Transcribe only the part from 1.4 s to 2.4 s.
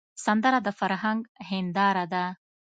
هنداره ده